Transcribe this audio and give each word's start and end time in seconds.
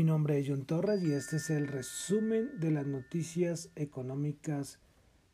Mi 0.00 0.04
nombre 0.04 0.38
es 0.38 0.48
John 0.48 0.64
Torres 0.64 1.02
y 1.02 1.12
este 1.12 1.36
es 1.36 1.50
el 1.50 1.66
resumen 1.66 2.58
de 2.58 2.70
las 2.70 2.86
noticias 2.86 3.68
económicas 3.76 4.78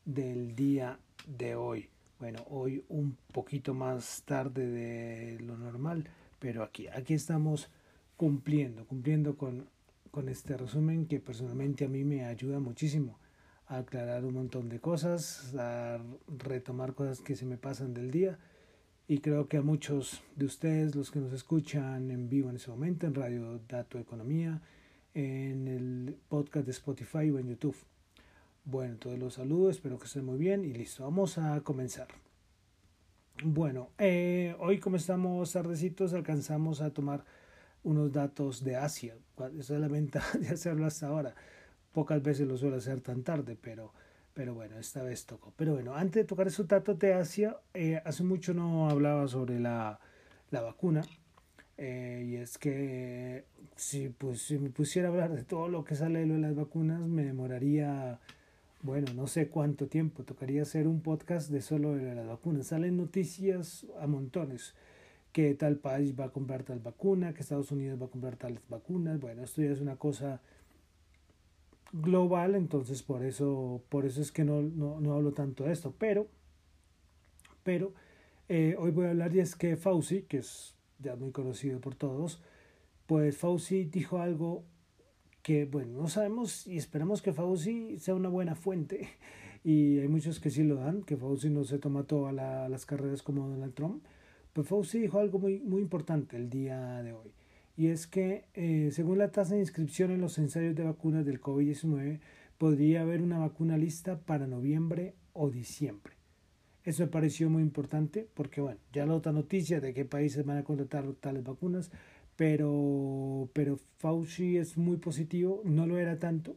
del 0.03 0.57
día 0.57 0.99
de 1.25 1.55
hoy. 1.55 1.89
Bueno, 2.19 2.43
hoy 2.49 2.83
un 2.89 3.15
poquito 3.31 3.73
más 3.73 4.23
tarde 4.25 4.67
de 4.67 5.39
lo 5.39 5.57
normal, 5.57 6.09
pero 6.37 6.63
aquí, 6.63 6.87
aquí 6.89 7.13
estamos 7.13 7.69
cumpliendo, 8.17 8.85
cumpliendo 8.85 9.37
con, 9.37 9.69
con 10.11 10.27
este 10.27 10.57
resumen 10.57 11.05
que 11.05 11.21
personalmente 11.21 11.85
a 11.85 11.87
mí 11.87 12.03
me 12.03 12.25
ayuda 12.25 12.59
muchísimo 12.59 13.19
a 13.67 13.77
aclarar 13.77 14.25
un 14.25 14.33
montón 14.33 14.67
de 14.67 14.81
cosas, 14.81 15.55
a 15.57 15.97
retomar 16.27 16.93
cosas 16.93 17.21
que 17.21 17.37
se 17.37 17.45
me 17.45 17.55
pasan 17.55 17.93
del 17.93 18.11
día 18.11 18.37
y 19.07 19.19
creo 19.19 19.47
que 19.47 19.57
a 19.57 19.61
muchos 19.61 20.21
de 20.35 20.45
ustedes, 20.45 20.95
los 20.95 21.11
que 21.11 21.19
nos 21.19 21.31
escuchan 21.31 22.11
en 22.11 22.29
vivo 22.29 22.49
en 22.49 22.57
ese 22.57 22.69
momento, 22.69 23.07
en 23.07 23.15
Radio 23.15 23.61
Dato 23.67 23.97
Economía, 23.97 24.61
en 25.13 25.67
el 25.67 26.17
podcast 26.27 26.65
de 26.65 26.71
Spotify 26.71 27.29
o 27.31 27.39
en 27.39 27.47
YouTube. 27.47 27.75
Bueno, 28.65 28.97
todos 28.97 29.17
los 29.17 29.35
saludos, 29.35 29.75
espero 29.75 29.97
que 29.97 30.07
estén 30.07 30.25
muy 30.25 30.37
bien 30.37 30.65
y 30.65 30.73
listo, 30.73 31.05
vamos 31.05 31.37
a 31.37 31.61
comenzar. 31.61 32.07
Bueno, 33.43 33.91
eh, 33.97 34.55
hoy 34.59 34.79
como 34.79 34.97
estamos 34.97 35.53
tardecitos 35.53 36.13
alcanzamos 36.13 36.81
a 36.81 36.89
tomar 36.89 37.23
unos 37.83 38.11
datos 38.11 38.61
de 38.63 38.75
Asia. 38.75 39.15
Esa 39.57 39.75
es 39.75 39.79
la 39.79 39.87
ventaja 39.87 40.37
de 40.39 40.49
hacerlo 40.49 40.85
hasta 40.85 41.07
ahora. 41.07 41.33
Pocas 41.93 42.21
veces 42.21 42.45
lo 42.45 42.57
suelo 42.57 42.75
hacer 42.75 42.99
tan 42.99 43.23
tarde, 43.23 43.57
pero 43.59 43.93
pero 44.37 44.53
bueno, 44.53 44.77
esta 44.77 45.01
vez 45.01 45.25
tocó. 45.25 45.51
Pero 45.57 45.73
bueno, 45.73 45.95
antes 45.95 46.21
de 46.21 46.23
tocar 46.23 46.45
esos 46.45 46.67
datos 46.67 46.99
de 46.99 47.11
Asia, 47.11 47.57
eh, 47.73 47.99
hace 48.05 48.23
mucho 48.23 48.53
no 48.53 48.87
hablaba 48.87 49.27
sobre 49.27 49.59
la, 49.59 49.99
la 50.51 50.61
vacuna. 50.61 51.03
Eh, 51.75 52.23
y 52.29 52.35
es 52.35 52.59
que 52.59 53.45
si, 53.75 54.09
pues, 54.09 54.43
si 54.43 54.59
me 54.59 54.69
pusiera 54.69 55.07
a 55.07 55.11
hablar 55.11 55.33
de 55.33 55.43
todo 55.43 55.69
lo 55.69 55.83
que 55.83 55.95
sale 55.95 56.23
de 56.23 56.37
las 56.37 56.55
vacunas, 56.55 57.01
me 57.01 57.25
demoraría, 57.25 58.19
bueno, 58.83 59.11
no 59.15 59.25
sé 59.25 59.47
cuánto 59.47 59.87
tiempo. 59.87 60.21
Tocaría 60.21 60.61
hacer 60.61 60.87
un 60.87 61.01
podcast 61.01 61.49
de 61.49 61.61
solo 61.61 61.95
de 61.95 62.13
las 62.13 62.27
vacunas. 62.27 62.67
Salen 62.67 62.95
noticias 62.95 63.87
a 63.99 64.05
montones. 64.05 64.75
Que 65.31 65.55
tal 65.55 65.77
país 65.77 66.13
va 66.17 66.25
a 66.25 66.29
comprar 66.29 66.61
tal 66.61 66.77
vacuna, 66.77 67.33
que 67.33 67.41
Estados 67.41 67.71
Unidos 67.71 67.99
va 67.99 68.05
a 68.05 68.09
comprar 68.09 68.35
tales 68.35 68.61
vacunas. 68.69 69.19
Bueno, 69.19 69.43
esto 69.43 69.63
ya 69.63 69.71
es 69.71 69.81
una 69.81 69.95
cosa 69.95 70.41
global, 71.93 72.55
entonces 72.55 73.03
por 73.03 73.23
eso, 73.23 73.81
por 73.89 74.05
eso 74.05 74.21
es 74.21 74.31
que 74.31 74.43
no, 74.43 74.61
no, 74.61 74.99
no 74.99 75.13
hablo 75.13 75.31
tanto 75.31 75.63
de 75.63 75.73
esto, 75.73 75.93
pero, 75.97 76.27
pero 77.63 77.93
eh, 78.49 78.75
hoy 78.77 78.91
voy 78.91 79.05
a 79.05 79.09
hablar 79.09 79.35
y 79.35 79.39
es 79.39 79.55
que 79.55 79.75
Fauci, 79.77 80.23
que 80.23 80.37
es 80.37 80.75
ya 80.99 81.15
muy 81.15 81.31
conocido 81.31 81.79
por 81.79 81.95
todos, 81.95 82.41
pues 83.05 83.37
Fauci 83.37 83.85
dijo 83.85 84.19
algo 84.19 84.63
que, 85.41 85.65
bueno, 85.65 86.01
no 86.01 86.07
sabemos 86.07 86.67
y 86.67 86.77
esperamos 86.77 87.21
que 87.21 87.33
Fauci 87.33 87.97
sea 87.99 88.15
una 88.15 88.29
buena 88.29 88.55
fuente, 88.55 89.09
y 89.63 89.99
hay 89.99 90.07
muchos 90.07 90.39
que 90.39 90.49
sí 90.49 90.63
lo 90.63 90.75
dan, 90.75 91.03
que 91.03 91.17
Fauci 91.17 91.49
no 91.49 91.63
se 91.63 91.79
toma 91.79 92.03
todas 92.03 92.33
las 92.33 92.85
carreras 92.85 93.23
como 93.23 93.47
Donald 93.47 93.73
Trump, 93.73 94.03
pues 94.53 94.67
Fauci 94.67 94.99
dijo 94.99 95.19
algo 95.19 95.39
muy, 95.39 95.59
muy 95.59 95.81
importante 95.81 96.35
el 96.37 96.49
día 96.49 97.01
de 97.03 97.13
hoy 97.13 97.31
y 97.77 97.87
es 97.87 98.07
que 98.07 98.45
eh, 98.55 98.89
según 98.91 99.19
la 99.19 99.31
tasa 99.31 99.53
de 99.53 99.61
inscripción 99.61 100.09
en 100.09 100.19
los 100.19 100.39
ensayos 100.39 100.75
de 100.75 100.83
vacunas 100.83 101.25
del 101.25 101.39
COVID-19, 101.39 102.19
podría 102.57 103.01
haber 103.01 103.21
una 103.21 103.37
vacuna 103.37 103.77
lista 103.77 104.19
para 104.19 104.47
noviembre 104.47 105.13
o 105.33 105.51
diciembre. 105.51 106.15
Eso 106.83 107.03
me 107.03 107.09
pareció 107.09 107.51
muy 107.51 107.61
importante 107.61 108.27
porque, 108.33 108.61
bueno, 108.61 108.79
ya 108.91 109.05
la 109.05 109.13
otra 109.13 109.31
noticia 109.31 109.79
de 109.79 109.93
qué 109.93 110.05
países 110.05 110.43
van 110.43 110.57
a 110.57 110.63
contratar 110.63 111.05
tales 111.19 111.43
vacunas, 111.43 111.91
pero, 112.35 113.49
pero 113.53 113.77
Fauci 113.97 114.57
es 114.57 114.75
muy 114.75 114.97
positivo, 114.97 115.61
no 115.63 115.85
lo 115.85 115.99
era 115.99 116.17
tanto, 116.17 116.55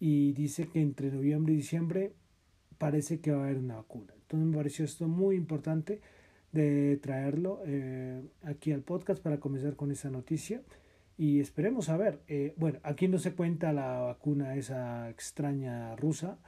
y 0.00 0.32
dice 0.32 0.66
que 0.66 0.80
entre 0.80 1.12
noviembre 1.12 1.54
y 1.54 1.58
diciembre 1.58 2.14
parece 2.78 3.20
que 3.20 3.30
va 3.30 3.42
a 3.42 3.44
haber 3.44 3.58
una 3.58 3.76
vacuna. 3.76 4.12
Entonces 4.22 4.48
me 4.48 4.56
pareció 4.56 4.84
esto 4.84 5.06
muy 5.06 5.36
importante 5.36 6.00
de 6.54 6.96
traerlo 6.98 7.60
eh, 7.66 8.22
aquí 8.44 8.72
al 8.72 8.82
podcast 8.82 9.20
para 9.20 9.40
comenzar 9.40 9.74
con 9.74 9.90
esa 9.90 10.08
noticia 10.08 10.62
y 11.18 11.40
esperemos 11.40 11.88
a 11.88 11.96
ver. 11.96 12.20
Eh, 12.28 12.54
bueno, 12.56 12.78
aquí 12.84 13.08
no 13.08 13.18
se 13.18 13.34
cuenta 13.34 13.72
la 13.72 14.00
vacuna 14.00 14.54
esa 14.54 15.10
extraña 15.10 15.96
rusa 15.96 16.38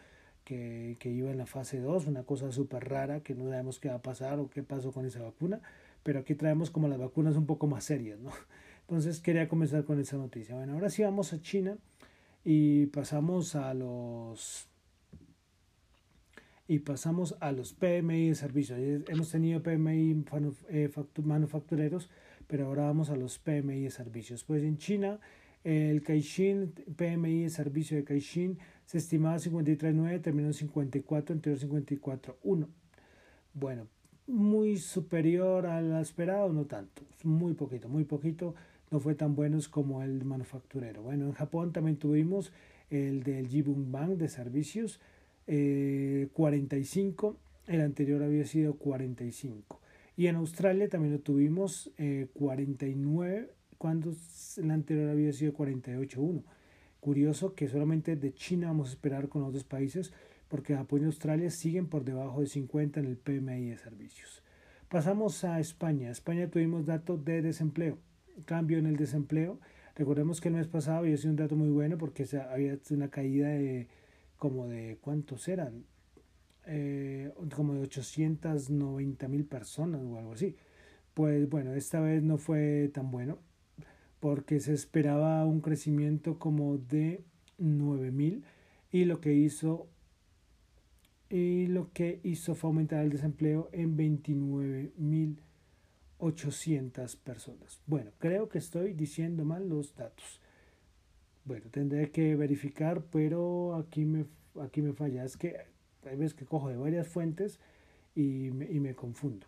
que, 0.44 0.96
que 1.00 1.10
iba 1.10 1.30
en 1.30 1.38
la 1.38 1.46
fase 1.46 1.80
2, 1.80 2.06
una 2.06 2.22
cosa 2.22 2.52
súper 2.52 2.88
rara 2.88 3.20
que 3.20 3.34
no 3.34 3.50
sabemos 3.50 3.80
qué 3.80 3.88
va 3.88 3.96
a 3.96 4.02
pasar 4.02 4.38
o 4.38 4.48
qué 4.48 4.62
pasó 4.62 4.92
con 4.92 5.04
esa 5.06 5.22
vacuna, 5.22 5.60
pero 6.04 6.20
aquí 6.20 6.36
traemos 6.36 6.70
como 6.70 6.86
las 6.86 6.98
vacunas 6.98 7.36
un 7.36 7.46
poco 7.46 7.66
más 7.66 7.84
serias, 7.84 8.20
¿no? 8.20 8.30
Entonces 8.82 9.20
quería 9.20 9.48
comenzar 9.48 9.84
con 9.84 9.98
esa 9.98 10.16
noticia. 10.16 10.54
Bueno, 10.54 10.74
ahora 10.74 10.88
sí 10.88 11.02
vamos 11.02 11.32
a 11.32 11.40
China 11.40 11.76
y 12.44 12.86
pasamos 12.86 13.56
a 13.56 13.74
los 13.74 14.68
y 16.68 16.80
pasamos 16.80 17.36
a 17.40 17.52
los 17.52 17.72
PMI 17.72 18.28
de 18.28 18.34
servicios. 18.34 18.78
Hemos 19.08 19.30
tenido 19.30 19.62
PMI 19.62 20.24
eh, 20.68 20.90
manufactureros, 21.22 22.10
pero 22.46 22.66
ahora 22.66 22.84
vamos 22.84 23.10
a 23.10 23.16
los 23.16 23.38
PMI 23.38 23.82
de 23.82 23.90
servicios. 23.90 24.44
Pues 24.44 24.62
en 24.62 24.78
China, 24.78 25.20
el 25.64 26.02
Caixin, 26.02 26.72
PMI 26.96 27.44
de 27.44 27.50
servicio 27.50 27.96
de 27.96 28.04
Caixin, 28.04 28.58
se 28.84 28.98
estimaba 28.98 29.36
53.9, 29.36 30.20
terminó 30.20 30.48
en 30.48 30.54
54, 30.54 31.34
anterior 31.34 31.60
54.1. 31.60 32.66
Bueno, 33.54 33.88
muy 34.26 34.76
superior 34.76 35.66
a 35.66 35.80
la 35.80 36.00
esperado, 36.00 36.52
no 36.52 36.66
tanto, 36.66 37.02
muy 37.22 37.54
poquito, 37.54 37.88
muy 37.88 38.04
poquito, 38.04 38.54
no 38.90 39.00
fue 39.00 39.14
tan 39.14 39.34
buenos 39.34 39.68
como 39.68 40.02
el 40.02 40.24
manufacturero. 40.24 41.02
Bueno, 41.02 41.26
en 41.26 41.32
Japón 41.32 41.72
también 41.72 41.96
tuvimos 41.96 42.52
el 42.90 43.22
del 43.22 43.48
Jibun 43.48 43.90
Bank 43.90 44.18
de 44.18 44.28
servicios, 44.28 45.00
eh, 45.46 46.28
45, 46.32 47.36
el 47.66 47.80
anterior 47.80 48.22
había 48.22 48.44
sido 48.46 48.74
45. 48.74 49.80
Y 50.16 50.28
en 50.28 50.36
Australia 50.36 50.88
también 50.88 51.12
lo 51.12 51.20
tuvimos 51.20 51.92
eh, 51.98 52.28
49, 52.34 53.50
cuando 53.78 54.12
el 54.56 54.70
anterior 54.70 55.10
había 55.10 55.32
sido 55.32 55.52
48.1. 55.52 56.42
Curioso 57.00 57.54
que 57.54 57.68
solamente 57.68 58.16
de 58.16 58.32
China 58.32 58.68
vamos 58.68 58.88
a 58.88 58.92
esperar 58.92 59.28
con 59.28 59.42
otros 59.42 59.64
países, 59.64 60.12
porque 60.48 60.74
Japón 60.74 61.02
y 61.02 61.04
Australia 61.04 61.50
siguen 61.50 61.86
por 61.86 62.04
debajo 62.04 62.40
de 62.40 62.46
50 62.46 63.00
en 63.00 63.06
el 63.06 63.16
PMI 63.16 63.70
de 63.70 63.76
servicios. 63.76 64.42
Pasamos 64.88 65.44
a 65.44 65.60
España. 65.60 66.10
España 66.10 66.48
tuvimos 66.48 66.86
datos 66.86 67.24
de 67.24 67.42
desempleo. 67.42 67.98
Cambio 68.44 68.78
en 68.78 68.86
el 68.86 68.96
desempleo. 68.96 69.58
Recordemos 69.96 70.40
que 70.40 70.48
el 70.48 70.54
mes 70.54 70.68
pasado 70.68 70.98
había 70.98 71.16
sido 71.16 71.30
un 71.30 71.36
dato 71.36 71.56
muy 71.56 71.70
bueno 71.70 71.98
porque 71.98 72.26
había 72.50 72.78
una 72.90 73.08
caída 73.08 73.48
de 73.48 73.88
como 74.36 74.66
de 74.68 74.98
cuántos 75.00 75.48
eran, 75.48 75.84
eh, 76.66 77.32
como 77.54 77.74
de 77.74 77.80
890 77.80 79.28
mil 79.28 79.44
personas 79.44 80.02
o 80.04 80.18
algo 80.18 80.32
así. 80.32 80.56
Pues 81.14 81.48
bueno, 81.48 81.74
esta 81.74 82.00
vez 82.00 82.22
no 82.22 82.38
fue 82.38 82.90
tan 82.92 83.10
bueno 83.10 83.38
porque 84.20 84.60
se 84.60 84.74
esperaba 84.74 85.44
un 85.46 85.60
crecimiento 85.60 86.38
como 86.38 86.78
de 86.78 87.22
9 87.58 88.10
mil 88.10 88.44
y 88.90 89.04
lo 89.04 89.20
que 89.20 89.34
hizo 89.34 89.88
y 91.28 91.66
lo 91.66 91.92
que 91.92 92.20
hizo 92.22 92.54
fue 92.54 92.68
aumentar 92.68 93.04
el 93.04 93.10
desempleo 93.10 93.68
en 93.72 93.96
29 93.96 94.92
mil 94.96 95.40
800 96.18 97.16
personas. 97.16 97.80
Bueno, 97.86 98.12
creo 98.18 98.48
que 98.48 98.58
estoy 98.58 98.92
diciendo 98.92 99.44
mal 99.44 99.68
los 99.68 99.94
datos. 99.94 100.40
Bueno, 101.46 101.66
tendré 101.70 102.10
que 102.10 102.34
verificar, 102.34 103.04
pero 103.10 103.76
aquí 103.76 104.04
me, 104.04 104.26
aquí 104.60 104.82
me 104.82 104.92
falla. 104.92 105.24
Es 105.24 105.36
que 105.36 105.56
hay 106.04 106.16
veces 106.16 106.34
que 106.34 106.44
cojo 106.44 106.68
de 106.68 106.76
varias 106.76 107.06
fuentes 107.06 107.60
y 108.16 108.50
me, 108.50 108.66
y 108.70 108.80
me 108.80 108.94
confundo. 108.94 109.46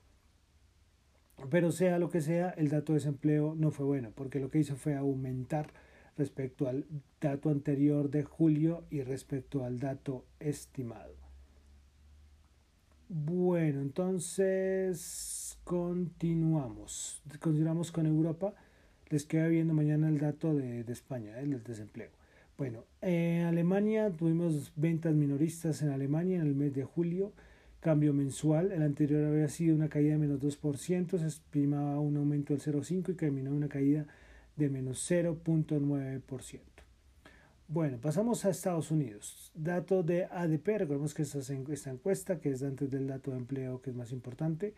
Pero 1.50 1.72
sea 1.72 1.98
lo 1.98 2.08
que 2.08 2.20
sea, 2.20 2.50
el 2.50 2.68
dato 2.68 2.92
de 2.92 3.00
desempleo 3.00 3.54
no 3.56 3.72
fue 3.72 3.84
bueno, 3.84 4.12
porque 4.14 4.38
lo 4.38 4.48
que 4.48 4.60
hizo 4.60 4.76
fue 4.76 4.94
aumentar 4.94 5.72
respecto 6.16 6.68
al 6.68 6.86
dato 7.20 7.50
anterior 7.50 8.10
de 8.10 8.22
julio 8.22 8.84
y 8.90 9.02
respecto 9.02 9.64
al 9.64 9.80
dato 9.80 10.24
estimado. 10.38 11.14
Bueno, 13.08 13.80
entonces 13.80 15.58
continuamos. 15.64 17.22
Continuamos 17.40 17.90
con 17.90 18.06
Europa 18.06 18.54
les 19.10 19.24
queda 19.24 19.48
viendo 19.48 19.74
mañana 19.74 20.08
el 20.08 20.18
dato 20.18 20.54
de, 20.54 20.84
de 20.84 20.92
España, 20.92 21.38
el 21.40 21.62
desempleo. 21.62 22.10
Bueno, 22.56 22.84
en 23.02 23.44
Alemania 23.44 24.10
tuvimos 24.10 24.72
ventas 24.74 25.14
minoristas 25.14 25.80
en 25.82 25.90
Alemania 25.90 26.36
en 26.36 26.42
el 26.42 26.54
mes 26.54 26.74
de 26.74 26.84
julio, 26.84 27.32
cambio 27.80 28.12
mensual, 28.12 28.72
el 28.72 28.82
anterior 28.82 29.24
había 29.24 29.48
sido 29.48 29.76
una 29.76 29.88
caída 29.88 30.12
de 30.12 30.18
menos 30.18 30.40
2%, 30.40 31.18
se 31.18 31.26
estimaba 31.26 32.00
un 32.00 32.16
aumento 32.16 32.54
del 32.54 32.62
0,5% 32.62 33.10
y 33.10 33.14
terminó 33.14 33.52
una 33.52 33.68
caída 33.68 34.06
de 34.56 34.68
menos 34.68 35.08
0.9%. 35.08 36.60
Bueno, 37.68 37.98
pasamos 37.98 38.44
a 38.44 38.50
Estados 38.50 38.90
Unidos. 38.90 39.52
Dato 39.54 40.02
de 40.02 40.24
ADP, 40.24 40.66
recordemos 40.78 41.14
que 41.14 41.22
esta, 41.22 41.38
esta 41.38 41.90
encuesta, 41.90 42.40
que 42.40 42.50
es 42.50 42.62
antes 42.62 42.90
del 42.90 43.06
dato 43.06 43.30
de 43.30 43.36
empleo, 43.36 43.82
que 43.82 43.90
es 43.90 43.96
más 43.96 44.10
importante, 44.10 44.74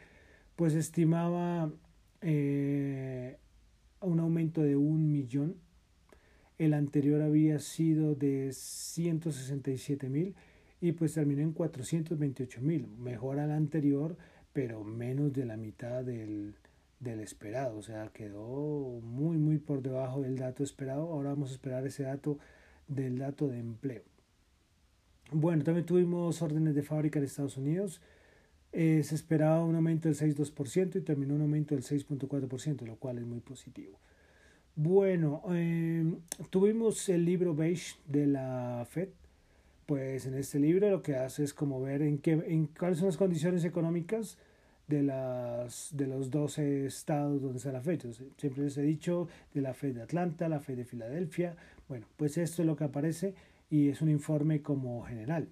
pues 0.56 0.74
estimaba 0.74 1.70
eh, 2.20 3.38
un 4.00 4.20
aumento 4.20 4.62
de 4.62 4.76
un 4.76 5.10
millón 5.12 5.56
el 6.60 6.74
anterior 6.74 7.22
había 7.22 7.58
sido 7.58 8.14
de 8.14 8.52
167 8.52 10.10
mil 10.10 10.34
y 10.78 10.92
pues 10.92 11.14
terminó 11.14 11.40
en 11.40 11.52
428 11.52 12.60
mil, 12.60 12.86
mejor 12.98 13.38
al 13.38 13.50
anterior, 13.50 14.14
pero 14.52 14.84
menos 14.84 15.32
de 15.32 15.46
la 15.46 15.56
mitad 15.56 16.04
del, 16.04 16.54
del 16.98 17.20
esperado, 17.20 17.78
o 17.78 17.82
sea, 17.82 18.10
quedó 18.12 19.00
muy, 19.02 19.38
muy 19.38 19.56
por 19.56 19.80
debajo 19.80 20.20
del 20.20 20.36
dato 20.36 20.62
esperado. 20.62 21.10
Ahora 21.10 21.30
vamos 21.30 21.48
a 21.48 21.54
esperar 21.54 21.86
ese 21.86 22.02
dato 22.02 22.38
del 22.88 23.16
dato 23.16 23.48
de 23.48 23.58
empleo. 23.58 24.02
Bueno, 25.32 25.64
también 25.64 25.86
tuvimos 25.86 26.42
órdenes 26.42 26.74
de 26.74 26.82
fábrica 26.82 27.18
en 27.18 27.24
Estados 27.24 27.56
Unidos. 27.56 28.02
Eh, 28.72 29.02
se 29.02 29.14
esperaba 29.16 29.64
un 29.64 29.74
aumento 29.74 30.08
del 30.08 30.16
6,2% 30.16 30.96
y 30.96 31.00
terminó 31.00 31.34
un 31.34 31.42
aumento 31.42 31.74
del 31.74 31.82
6,4%, 31.82 32.86
lo 32.86 32.96
cual 32.96 33.18
es 33.18 33.26
muy 33.26 33.40
positivo. 33.40 33.98
Bueno, 34.76 35.42
em, 35.48 36.20
tuvimos 36.50 37.08
el 37.08 37.24
libro 37.24 37.54
beige 37.54 37.96
de 38.06 38.26
la 38.26 38.86
FED. 38.88 39.08
Pues 39.86 40.26
en 40.26 40.34
este 40.34 40.60
libro 40.60 40.88
lo 40.88 41.02
que 41.02 41.16
hace 41.16 41.42
es 41.42 41.52
como 41.52 41.80
ver 41.82 42.02
en, 42.02 42.18
qué, 42.18 42.32
en 42.32 42.66
cuáles 42.66 42.98
son 42.98 43.08
las 43.08 43.16
condiciones 43.16 43.64
económicas 43.64 44.38
de, 44.86 45.02
las, 45.02 45.88
de 45.92 46.06
los 46.06 46.30
12 46.30 46.86
estados 46.86 47.42
donde 47.42 47.58
está 47.58 47.72
la 47.72 47.80
FED. 47.80 48.12
Siempre 48.36 48.64
les 48.64 48.78
he 48.78 48.82
dicho 48.82 49.28
de 49.52 49.62
la 49.62 49.74
FED 49.74 49.96
de 49.96 50.02
Atlanta, 50.02 50.48
la 50.48 50.60
FED 50.60 50.76
de 50.76 50.84
Filadelfia. 50.84 51.56
Bueno, 51.88 52.06
pues 52.16 52.38
esto 52.38 52.62
es 52.62 52.66
lo 52.66 52.76
que 52.76 52.84
aparece 52.84 53.34
y 53.68 53.88
es 53.88 54.00
un 54.00 54.10
informe 54.10 54.62
como 54.62 55.02
general. 55.02 55.48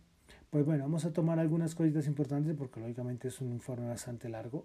Pues 0.50 0.64
bueno, 0.64 0.84
vamos 0.84 1.04
a 1.04 1.12
tomar 1.12 1.38
algunas 1.38 1.74
cositas 1.74 2.06
importantes 2.06 2.54
porque 2.56 2.80
lógicamente 2.80 3.28
es 3.28 3.40
un 3.40 3.52
informe 3.52 3.88
bastante 3.88 4.28
largo. 4.28 4.64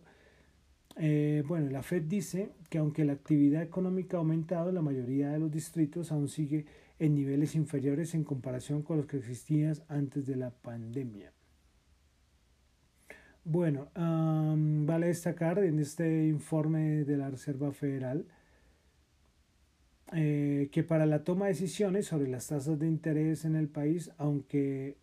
Eh, 0.96 1.44
bueno, 1.46 1.70
la 1.70 1.84
FED 1.84 2.04
dice 2.04 2.52
que 2.70 2.78
aunque 2.78 3.04
la 3.04 3.14
actividad 3.14 3.62
económica 3.62 4.18
ha 4.18 4.20
aumentado, 4.20 4.72
la 4.72 4.82
mayoría 4.82 5.32
de 5.32 5.40
los 5.40 5.52
distritos 5.52 6.12
aún 6.12 6.30
sigue 6.30 6.66
en 7.00 7.16
niveles 7.16 7.56
inferiores 7.56 8.14
en 8.14 8.24
comparación 8.24 8.84
con 8.84 8.98
los 8.98 9.08
que 9.08 9.18
existían 9.18 9.76
antes 9.90 10.26
de 10.26 10.36
la 10.38 10.52
pandemia. 10.52 11.34
Bueno, 13.44 13.90
vale 13.96 15.08
destacar 15.08 15.60
en 15.60 15.80
este 15.80 16.28
informe 16.28 17.04
de 17.04 17.18
la 17.18 17.30
Reserva 17.30 17.74
Federal 17.74 18.26
eh, 20.16 20.70
que 20.72 20.84
para 20.84 21.06
la 21.08 21.24
toma 21.24 21.46
de 21.46 21.54
decisiones 21.54 22.06
sobre 22.06 22.30
las 22.30 22.48
tasas 22.48 22.78
de 22.78 22.88
interés 22.88 23.46
en 23.46 23.56
el 23.56 23.68
país, 23.68 24.12
aunque, 24.18 24.96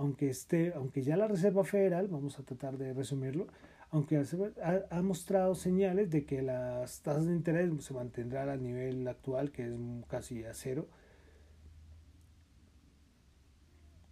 aunque, 0.00 0.30
esté, 0.30 0.72
aunque 0.74 1.02
ya 1.02 1.14
la 1.14 1.28
Reserva 1.28 1.62
Federal, 1.62 2.08
vamos 2.08 2.38
a 2.38 2.42
tratar 2.42 2.78
de 2.78 2.94
resumirlo, 2.94 3.48
aunque 3.90 4.16
ha, 4.16 5.02
mostrado 5.02 5.54
señales 5.54 6.10
de 6.10 6.24
que 6.24 6.40
las 6.40 7.02
tasas 7.02 7.26
de 7.26 7.34
interés 7.34 7.70
se 7.84 7.92
mantendrán 7.92 8.48
al 8.48 8.62
nivel 8.62 9.06
actual, 9.06 9.52
que 9.52 9.66
es 9.66 9.74
casi 10.08 10.42
a 10.44 10.54
cero, 10.54 10.88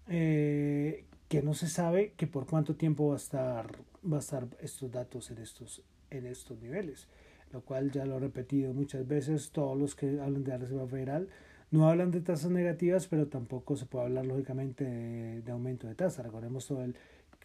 eh, 0.08 1.06
que 1.28 1.42
no 1.42 1.54
se 1.54 1.68
sabe 1.68 2.12
que 2.18 2.26
por 2.26 2.44
cuánto 2.46 2.76
tiempo 2.76 3.08
va 3.08 3.14
a 3.14 3.16
estar, 3.16 3.72
va 4.04 4.18
a 4.18 4.20
estar 4.20 4.46
estos 4.60 4.92
datos 4.92 5.30
en 5.30 5.38
estos, 5.38 5.82
en 6.10 6.26
estos 6.26 6.60
niveles, 6.60 7.08
lo 7.50 7.62
cual 7.62 7.90
ya 7.90 8.04
lo 8.04 8.18
he 8.18 8.20
repetido 8.20 8.74
muchas 8.74 9.08
veces, 9.08 9.52
todos 9.52 9.78
los 9.78 9.94
que 9.94 10.20
hablan 10.20 10.44
de 10.44 10.50
la 10.50 10.58
Reserva 10.58 10.86
Federal 10.86 11.28
no 11.70 11.88
hablan 11.88 12.10
de 12.10 12.20
tasas 12.20 12.50
negativas, 12.50 13.06
pero 13.06 13.26
tampoco 13.26 13.76
se 13.76 13.86
puede 13.86 14.06
hablar 14.06 14.26
lógicamente 14.26 14.84
de, 14.84 15.52
aumento 15.52 15.86
de 15.86 15.94
tasa. 15.94 16.22
Recordemos 16.22 16.66
todo 16.66 16.82
el, 16.82 16.94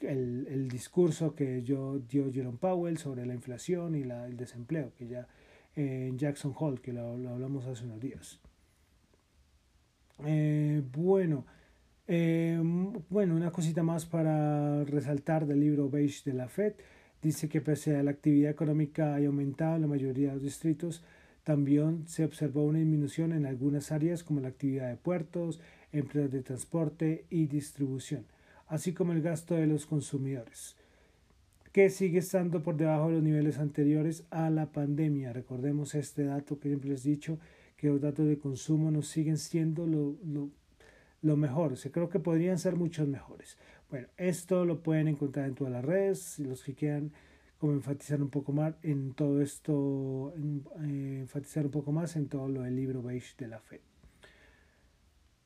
el, 0.01 0.47
el, 0.49 0.67
discurso 0.69 1.35
que 1.35 1.63
yo 1.63 1.99
dio 1.99 2.31
Jerome 2.31 2.57
Powell 2.57 2.97
sobre 2.97 3.25
la 3.25 3.33
inflación 3.33 3.95
y 3.95 4.03
la, 4.03 4.25
el 4.25 4.37
desempleo, 4.37 4.93
que 4.97 5.07
ya 5.07 5.27
en 5.75 6.17
Jackson 6.17 6.53
Hole, 6.57 6.79
que 6.81 6.93
lo, 6.93 7.17
lo 7.17 7.29
hablamos 7.29 7.65
hace 7.65 7.85
unos 7.85 7.99
días. 7.99 8.39
Eh, 10.25 10.81
bueno, 10.91 11.45
eh, 12.07 12.59
bueno, 13.09 13.35
una 13.35 13.51
cosita 13.51 13.83
más 13.83 14.05
para 14.05 14.83
resaltar 14.83 15.45
del 15.45 15.59
libro 15.59 15.89
Beige 15.89 16.29
de 16.29 16.33
la 16.33 16.47
FED. 16.47 16.73
Dice 17.21 17.47
que 17.47 17.61
pese 17.61 17.95
a 17.95 18.03
la 18.03 18.11
actividad 18.11 18.51
económica 18.51 19.15
haya 19.15 19.27
aumentado 19.27 19.75
en 19.75 19.81
la 19.81 19.87
mayoría 19.87 20.29
de 20.29 20.33
los 20.35 20.43
distritos, 20.43 21.03
también 21.43 22.07
se 22.07 22.25
observó 22.25 22.63
una 22.65 22.79
disminución 22.79 23.33
en 23.33 23.45
algunas 23.45 23.91
áreas 23.91 24.23
como 24.23 24.39
la 24.39 24.49
actividad 24.49 24.89
de 24.89 24.97
puertos, 24.97 25.59
empleos 25.91 26.31
de 26.31 26.41
transporte 26.41 27.25
y 27.29 27.47
distribución, 27.47 28.25
así 28.67 28.93
como 28.93 29.13
el 29.13 29.21
gasto 29.21 29.55
de 29.55 29.67
los 29.67 29.85
consumidores, 29.85 30.75
que 31.71 31.89
sigue 31.89 32.19
estando 32.19 32.63
por 32.63 32.77
debajo 32.77 33.07
de 33.07 33.15
los 33.15 33.23
niveles 33.23 33.59
anteriores 33.59 34.23
a 34.29 34.49
la 34.49 34.71
pandemia. 34.71 35.33
Recordemos 35.33 35.95
este 35.95 36.25
dato 36.25 36.59
que 36.59 36.69
siempre 36.69 36.89
les 36.89 37.05
he 37.05 37.09
dicho, 37.09 37.39
que 37.77 37.87
los 37.87 37.99
datos 37.99 38.27
de 38.27 38.37
consumo 38.37 38.91
no 38.91 39.01
siguen 39.01 39.37
siendo 39.37 39.85
lo, 39.85 40.15
lo 40.23 40.49
lo 41.23 41.37
mejor. 41.37 41.73
O 41.73 41.91
creo 41.91 42.09
que 42.09 42.19
podrían 42.19 42.59
ser 42.59 42.75
muchos 42.75 43.07
mejores. 43.07 43.57
Bueno, 43.89 44.07
esto 44.17 44.65
lo 44.65 44.83
pueden 44.83 45.07
encontrar 45.07 45.47
en 45.47 45.55
todas 45.55 45.73
las 45.73 45.83
redes. 45.83 46.37
Los 46.37 46.63
que 46.63 46.75
quieran 46.75 47.11
como 47.59 47.73
enfatizar 47.73 48.21
un 48.21 48.29
poco 48.29 48.51
más 48.51 48.75
en 48.83 49.13
todo 49.13 49.41
esto, 49.41 50.33
eh, 50.35 51.19
enfatizar 51.21 51.65
un 51.65 51.71
poco 51.71 51.91
más 51.91 52.15
en 52.15 52.27
todo 52.27 52.49
lo 52.49 52.61
del 52.61 52.75
libro 52.75 53.01
beige 53.01 53.35
de 53.37 53.47
la 53.47 53.59
fe. 53.59 53.81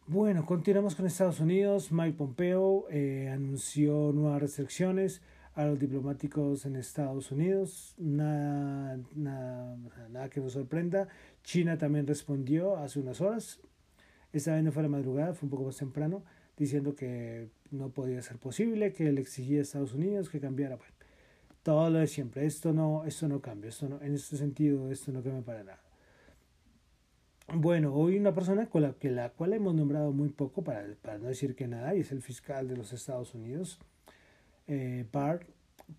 Bueno, 0.09 0.45
continuamos 0.45 0.95
con 0.95 1.05
Estados 1.05 1.41
Unidos. 1.41 1.91
Mike 1.91 2.17
Pompeo 2.17 2.85
eh, 2.89 3.29
anunció 3.29 4.13
nuevas 4.13 4.41
restricciones 4.41 5.21
a 5.53 5.65
los 5.65 5.77
diplomáticos 5.79 6.65
en 6.65 6.77
Estados 6.77 7.31
Unidos. 7.31 7.93
Nada, 7.97 8.99
nada, 9.15 9.75
nada 10.09 10.29
que 10.29 10.39
nos 10.39 10.53
sorprenda. 10.53 11.09
China 11.43 11.77
también 11.77 12.07
respondió 12.07 12.77
hace 12.77 12.99
unas 12.99 13.19
horas. 13.19 13.59
Esta 14.31 14.53
vez 14.53 14.63
no 14.63 14.71
fue 14.71 14.83
la 14.83 14.89
madrugada, 14.89 15.33
fue 15.33 15.47
un 15.47 15.49
poco 15.49 15.65
más 15.65 15.77
temprano, 15.77 16.23
diciendo 16.55 16.95
que 16.95 17.49
no 17.71 17.89
podía 17.89 18.21
ser 18.21 18.37
posible, 18.37 18.93
que 18.93 19.11
le 19.11 19.19
exigía 19.19 19.59
a 19.59 19.61
Estados 19.63 19.93
Unidos 19.93 20.29
que 20.29 20.39
cambiara. 20.39 20.75
Bueno, 20.75 20.93
todo 21.67 21.89
lo 21.89 21.99
de 21.99 22.07
siempre. 22.07 22.45
Esto 22.45 22.71
no, 22.71 23.03
esto 23.03 23.27
no 23.27 23.41
cambia. 23.41 23.67
Esto 23.67 23.89
no, 23.89 24.01
en 24.01 24.13
este 24.13 24.37
sentido, 24.37 24.89
esto 24.89 25.11
no 25.11 25.21
cambia 25.21 25.41
para 25.41 25.63
nada. 25.65 25.81
Bueno, 27.53 27.93
hoy 27.93 28.17
una 28.17 28.33
persona 28.33 28.67
con 28.67 28.83
la, 28.83 28.93
que, 28.93 29.11
la 29.11 29.31
cual 29.31 29.51
hemos 29.51 29.75
nombrado 29.75 30.13
muy 30.13 30.29
poco, 30.29 30.63
para, 30.63 30.85
para 31.01 31.17
no 31.17 31.27
decir 31.27 31.55
que 31.55 31.67
nada, 31.67 31.93
y 31.93 31.99
es 31.99 32.13
el 32.13 32.21
fiscal 32.21 32.69
de 32.69 32.77
los 32.77 32.93
Estados 32.93 33.35
Unidos, 33.35 33.79
eh, 34.67 35.05
Barr, 35.11 35.45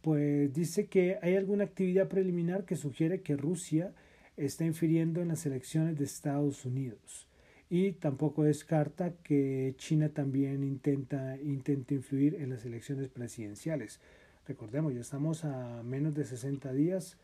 pues 0.01 0.55
dice 0.55 0.87
que 0.87 1.19
hay 1.21 1.37
alguna 1.37 1.65
actividad 1.65 2.09
preliminar 2.09 2.65
que 2.65 2.75
sugiere 2.75 3.21
que 3.21 3.37
Rusia 3.37 3.93
está 4.39 4.65
infiriendo 4.65 5.21
en 5.21 5.29
las 5.29 5.45
elecciones 5.45 5.99
de 5.99 6.05
Estados 6.05 6.65
Unidos 6.65 7.29
y 7.69 7.93
tampoco 7.93 8.45
descarta 8.45 9.13
que 9.23 9.75
China 9.77 10.09
también 10.09 10.65
intenta, 10.65 11.37
intenta 11.43 11.93
influir 11.93 12.37
en 12.37 12.49
las 12.49 12.65
elecciones 12.65 13.09
presidenciales. 13.11 14.01
Recordemos, 14.49 14.95
ya 14.95 15.03
estamos 15.03 15.45
a 15.45 15.83
menos 15.83 16.15
de 16.15 16.25
60 16.25 16.73
días, 16.73 17.19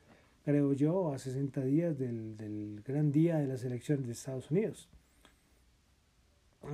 creo 0.45 0.75
yo, 0.75 1.11
a 1.11 1.19
60 1.19 1.65
días 1.65 1.99
del, 1.99 2.37
del 2.37 2.83
gran 2.87 3.11
día 3.13 3.39
de 3.39 3.47
las 3.47 3.65
elecciones 3.65 4.07
de 4.07 4.13
Estados 4.13 4.51
Unidos. 4.51 4.91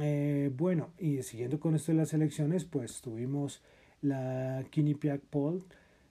Eh, 0.00 0.50
bueno, 0.56 0.90
y 0.98 1.22
siguiendo 1.22 1.60
con 1.60 1.76
esto 1.76 1.92
de 1.92 1.98
las 1.98 2.14
elecciones, 2.14 2.64
pues 2.64 3.00
tuvimos 3.00 3.62
la 4.02 4.64
Quinnipiac 4.70 5.20
Poll, 5.20 5.64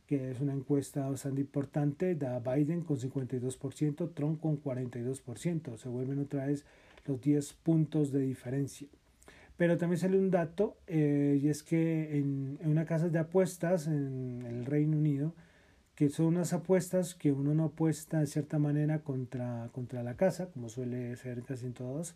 que 0.07 0.31
es 0.31 0.39
una 0.39 0.53
encuesta 0.53 1.09
bastante 1.09 1.41
importante, 1.41 2.15
da 2.15 2.39
Biden 2.39 2.81
con 2.81 2.97
52%, 2.97 4.13
Trump 4.13 4.39
con 4.39 4.63
42%. 4.63 5.77
Se 5.77 5.89
vuelven 5.89 6.19
otra 6.19 6.45
vez 6.45 6.63
los 7.05 7.19
10 7.19 7.53
puntos 7.55 8.13
de 8.13 8.21
diferencia. 8.21 8.87
Pero 9.59 9.77
también 9.77 9.99
sale 9.99 10.17
un 10.17 10.31
dato, 10.31 10.77
eh, 10.87 11.37
y 11.43 11.49
es 11.49 11.63
que 11.63 12.17
en, 12.17 12.57
en, 12.61 12.71
una 12.71 12.85
casa 12.85 13.09
de 13.09 13.19
apuestas 13.19 13.87
en 13.87 14.41
el 14.47 14.65
Reino 14.65 14.97
Unido, 14.97 15.35
que 15.95 16.07
son 16.07 16.27
unas 16.27 16.53
apuestas 16.53 17.13
que 17.13 17.33
uno 17.33 17.53
no 17.53 17.65
apuesta 17.65 18.21
de 18.21 18.27
cierta 18.27 18.57
manera 18.57 18.99
contra, 18.99 19.67
contra 19.73 20.01
la 20.01 20.15
casa, 20.15 20.49
como 20.49 20.69
suele 20.69 21.13
ser 21.17 21.43
casi 21.43 21.65
en 21.65 21.73
todos, 21.73 22.15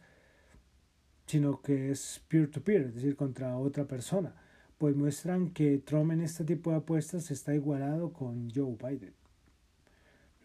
sino 1.25 1.62
que 1.62 1.91
es 1.91 2.23
peer-to-peer, 2.29 2.83
-peer, 2.83 2.88
es 2.88 2.95
decir, 2.95 3.17
contra 3.17 3.57
otra 3.57 3.83
persona. 3.88 4.33
Pues 4.77 4.95
muestran 4.95 5.50
que 5.50 5.79
Trump 5.79 6.13
en 6.13 6.21
este 6.21 6.45
tipo 6.45 6.71
de 6.71 6.77
apuestas 6.77 7.29
está 7.29 7.53
igualado 7.53 8.13
con 8.13 8.51
Joe 8.51 8.77
Biden. 8.81 9.13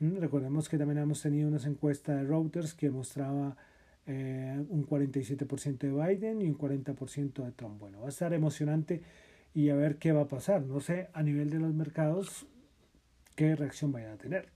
Mm, 0.01 0.17
recordemos 0.19 0.69
que 0.69 0.79
también 0.79 0.99
hemos 0.99 1.23
tenido 1.23 1.47
unas 1.47 1.65
encuestas 1.65 2.17
de 2.17 2.25
Reuters 2.25 2.75
que 2.75 2.91
mostraba 2.91 3.57
eh, 4.11 4.65
un 4.71 4.87
47% 4.87 5.79
de 5.79 5.91
Biden 5.91 6.41
y 6.41 6.49
un 6.49 6.57
40% 6.57 7.45
de 7.45 7.53
Trump. 7.53 7.79
Bueno, 7.79 8.01
va 8.01 8.07
a 8.07 8.09
estar 8.09 8.33
emocionante 8.33 9.03
y 9.53 9.69
a 9.69 9.75
ver 9.75 9.99
qué 9.99 10.13
va 10.13 10.23
a 10.23 10.29
pasar. 10.29 10.63
No 10.63 10.81
sé 10.81 11.11
a 11.13 11.23
nivel 11.23 11.51
de 11.51 11.59
los 11.59 11.75
mercados 11.75 12.47
qué 13.37 13.55
reacción 13.55 13.93
vayan 13.93 14.13
a 14.13 14.17
tener. 14.17 14.49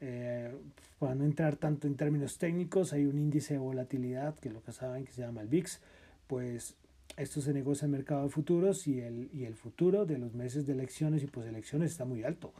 Eh, 0.00 0.52
para 0.98 1.14
no 1.14 1.24
entrar 1.24 1.56
tanto 1.56 1.86
en 1.86 1.94
términos 1.94 2.38
técnicos, 2.38 2.92
hay 2.92 3.06
un 3.06 3.18
índice 3.18 3.54
de 3.54 3.60
volatilidad 3.60 4.36
que 4.40 4.50
lo 4.50 4.64
que 4.64 4.72
saben 4.72 5.04
que 5.04 5.12
se 5.12 5.22
llama 5.22 5.42
el 5.42 5.48
VIX, 5.48 5.80
pues 6.26 6.74
esto 7.16 7.40
se 7.40 7.52
negocia 7.52 7.84
en 7.84 7.92
el 7.92 7.98
mercado 7.98 8.24
de 8.24 8.30
futuros 8.30 8.88
y 8.88 9.00
el, 9.00 9.30
y 9.32 9.44
el 9.44 9.54
futuro 9.54 10.06
de 10.06 10.18
los 10.18 10.34
meses 10.34 10.66
de 10.66 10.72
elecciones 10.72 11.22
y 11.22 11.28
poselecciones 11.28 11.92
está 11.92 12.04
muy 12.04 12.24
alto. 12.24 12.52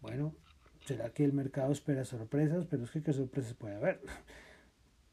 Bueno, 0.00 0.34
será 0.84 1.10
que 1.10 1.24
el 1.24 1.32
mercado 1.32 1.70
espera 1.70 2.04
sorpresas, 2.04 2.66
pero 2.68 2.82
es 2.82 2.90
que 2.90 3.02
qué 3.02 3.12
sorpresas 3.12 3.54
puede 3.54 3.76
haber 3.76 4.00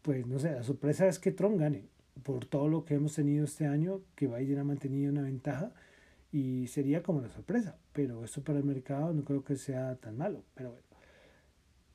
pues 0.09 0.25
no 0.25 0.39
sé, 0.39 0.49
la 0.49 0.63
sorpresa 0.63 1.07
es 1.07 1.19
que 1.19 1.31
Trump 1.31 1.59
gane 1.59 1.83
por 2.23 2.43
todo 2.43 2.67
lo 2.67 2.83
que 2.83 2.95
hemos 2.95 3.13
tenido 3.13 3.45
este 3.45 3.67
año, 3.67 4.01
que 4.15 4.25
Biden 4.25 4.57
ha 4.57 4.63
mantenido 4.63 5.11
una 5.11 5.21
ventaja 5.21 5.71
y 6.31 6.65
sería 6.65 7.03
como 7.03 7.19
una 7.19 7.29
sorpresa, 7.29 7.77
pero 7.93 8.25
esto 8.25 8.43
para 8.43 8.57
el 8.57 8.65
mercado 8.65 9.13
no 9.13 9.23
creo 9.23 9.43
que 9.43 9.55
sea 9.55 9.97
tan 9.97 10.17
malo, 10.17 10.41
pero 10.55 10.71
bueno. 10.71 10.83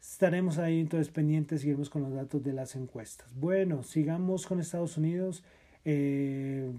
Estaremos 0.01 0.59
ahí 0.59 0.79
entonces 0.79 1.13
pendientes, 1.13 1.63
seguimos 1.63 1.91
con 1.91 2.03
los 2.03 2.15
datos 2.15 2.41
de 2.45 2.53
las 2.53 2.77
encuestas. 2.77 3.35
Bueno, 3.35 3.83
sigamos 3.83 4.47
con 4.47 4.61
Estados 4.61 4.97
Unidos. 4.97 5.43
Eh, 5.85 6.71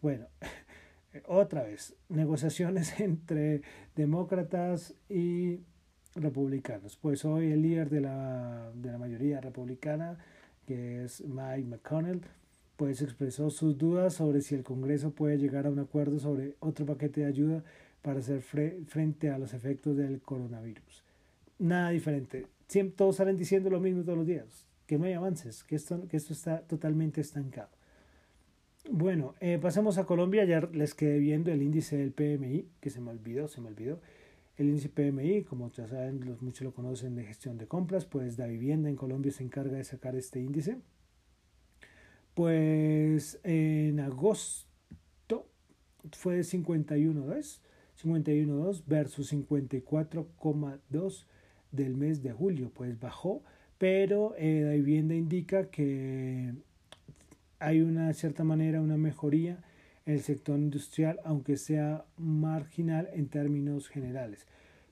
bueno, 0.00 0.24
otra 1.26 1.64
vez, 1.64 1.96
negociaciones 2.08 2.98
entre 3.02 3.60
demócratas 3.94 4.94
y 5.10 5.60
republicanos. 6.14 6.96
Pues 6.96 7.26
hoy 7.26 7.52
el 7.52 7.60
líder 7.60 7.90
de 7.90 8.00
la, 8.00 8.72
de 8.74 8.90
la 8.90 8.96
mayoría 8.96 9.42
republicana, 9.42 10.16
que 10.68 11.02
es 11.02 11.24
Mike 11.24 11.66
McConnell, 11.66 12.20
pues 12.76 13.00
expresó 13.00 13.48
sus 13.48 13.78
dudas 13.78 14.12
sobre 14.12 14.42
si 14.42 14.54
el 14.54 14.62
Congreso 14.62 15.12
puede 15.12 15.38
llegar 15.38 15.66
a 15.66 15.70
un 15.70 15.78
acuerdo 15.78 16.18
sobre 16.18 16.56
otro 16.60 16.84
paquete 16.84 17.22
de 17.22 17.26
ayuda 17.26 17.64
para 18.02 18.18
hacer 18.18 18.42
frente 18.42 19.30
a 19.30 19.38
los 19.38 19.54
efectos 19.54 19.96
del 19.96 20.20
coronavirus. 20.20 21.04
Nada 21.58 21.88
diferente. 21.88 22.44
Siempre 22.66 22.96
todos 22.96 23.16
salen 23.16 23.38
diciendo 23.38 23.70
lo 23.70 23.80
mismo 23.80 24.02
todos 24.02 24.18
los 24.18 24.26
días, 24.26 24.66
que 24.86 24.98
no 24.98 25.06
hay 25.06 25.14
avances, 25.14 25.64
que 25.64 25.74
esto, 25.74 26.06
que 26.06 26.18
esto 26.18 26.34
está 26.34 26.60
totalmente 26.60 27.22
estancado. 27.22 27.70
Bueno, 28.90 29.34
eh, 29.40 29.58
pasemos 29.60 29.96
a 29.96 30.04
Colombia. 30.04 30.44
Ya 30.44 30.60
les 30.60 30.92
quedé 30.92 31.18
viendo 31.18 31.50
el 31.50 31.62
índice 31.62 31.96
del 31.96 32.12
PMI, 32.12 32.66
que 32.80 32.90
se 32.90 33.00
me 33.00 33.10
olvidó, 33.10 33.48
se 33.48 33.62
me 33.62 33.68
olvidó. 33.68 34.00
El 34.58 34.68
índice 34.70 34.88
PMI, 34.88 35.44
como 35.44 35.70
ya 35.70 35.86
saben, 35.86 36.36
muchos 36.40 36.62
lo 36.62 36.74
conocen 36.74 37.14
de 37.14 37.22
gestión 37.24 37.56
de 37.58 37.68
compras, 37.68 38.04
pues 38.06 38.36
la 38.38 38.48
vivienda 38.48 38.88
en 38.88 38.96
Colombia 38.96 39.30
se 39.30 39.44
encarga 39.44 39.76
de 39.76 39.84
sacar 39.84 40.16
este 40.16 40.40
índice. 40.40 40.78
Pues 42.34 43.38
en 43.44 44.00
agosto 44.00 45.48
fue 46.10 46.34
de 46.34 46.42
51.2, 46.42 47.60
51.2 48.02 48.82
versus 48.84 49.32
54.2 49.32 51.26
del 51.70 51.96
mes 51.96 52.22
de 52.22 52.32
julio, 52.32 52.72
pues 52.74 52.98
bajó, 52.98 53.44
pero 53.78 54.34
eh, 54.38 54.62
la 54.64 54.72
vivienda 54.72 55.14
indica 55.14 55.70
que 55.70 56.52
hay 57.60 57.80
una 57.80 58.12
cierta 58.12 58.42
manera 58.42 58.80
una 58.80 58.96
mejoría 58.96 59.62
el 60.08 60.22
sector 60.22 60.58
industrial, 60.58 61.20
aunque 61.22 61.58
sea 61.58 62.06
marginal 62.16 63.10
en 63.12 63.28
términos 63.28 63.88
generales. 63.88 64.46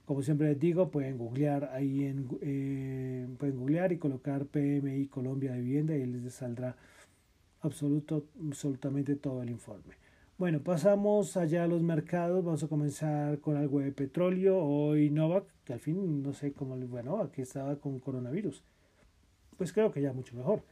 Como 0.04 0.22
siempre 0.22 0.48
les 0.48 0.60
digo, 0.60 0.90
pueden 0.90 1.16
googlear 1.16 1.70
ahí 1.72 2.04
en 2.04 2.28
eh, 2.42 3.26
pueden 3.38 3.56
googlear 3.56 3.92
y 3.92 3.98
colocar 3.98 4.44
PMI 4.44 5.06
Colombia 5.06 5.52
de 5.52 5.60
vivienda 5.60 5.96
y 5.96 6.04
les 6.04 6.34
saldrá 6.34 6.76
absoluto, 7.62 8.26
absolutamente 8.46 9.16
todo 9.16 9.42
el 9.42 9.50
informe. 9.50 9.94
Bueno, 10.36 10.60
pasamos 10.60 11.38
allá 11.38 11.64
a 11.64 11.66
los 11.66 11.82
mercados. 11.82 12.44
Vamos 12.44 12.62
a 12.62 12.68
comenzar 12.68 13.40
con 13.40 13.56
algo 13.56 13.80
de 13.80 13.92
petróleo. 13.92 14.58
Hoy 14.58 15.08
Novak, 15.08 15.46
que 15.64 15.72
al 15.72 15.80
fin 15.80 16.22
no 16.22 16.34
sé 16.34 16.52
cómo, 16.52 16.76
bueno, 16.76 17.22
aquí 17.22 17.40
estaba 17.40 17.76
con 17.76 18.00
coronavirus. 18.00 18.62
Pues 19.56 19.72
creo 19.72 19.90
que 19.90 20.02
ya 20.02 20.12
mucho 20.12 20.36
mejor. 20.36 20.62